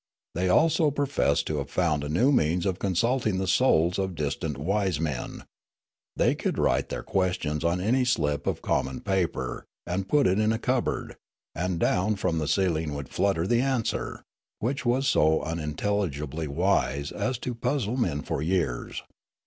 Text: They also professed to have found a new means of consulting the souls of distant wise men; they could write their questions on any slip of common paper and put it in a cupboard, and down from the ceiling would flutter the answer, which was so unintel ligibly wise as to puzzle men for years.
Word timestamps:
They 0.33 0.49
also 0.49 0.89
professed 0.89 1.45
to 1.45 1.57
have 1.59 1.69
found 1.69 2.03
a 2.03 2.09
new 2.09 2.31
means 2.31 2.65
of 2.65 2.79
consulting 2.79 3.37
the 3.37 3.45
souls 3.45 3.99
of 3.99 4.15
distant 4.15 4.57
wise 4.57 4.99
men; 4.99 5.43
they 6.15 6.33
could 6.33 6.57
write 6.57 6.89
their 6.89 7.03
questions 7.03 7.63
on 7.63 7.79
any 7.79 8.03
slip 8.03 8.47
of 8.47 8.63
common 8.63 9.01
paper 9.01 9.63
and 9.85 10.09
put 10.09 10.25
it 10.25 10.39
in 10.39 10.51
a 10.51 10.57
cupboard, 10.57 11.17
and 11.53 11.79
down 11.79 12.15
from 12.15 12.39
the 12.39 12.47
ceiling 12.47 12.95
would 12.95 13.09
flutter 13.09 13.45
the 13.45 13.61
answer, 13.61 14.23
which 14.57 14.87
was 14.87 15.07
so 15.07 15.41
unintel 15.41 16.09
ligibly 16.09 16.47
wise 16.47 17.11
as 17.11 17.37
to 17.37 17.53
puzzle 17.53 17.95
men 17.95 18.23
for 18.23 18.41
years. 18.41 19.03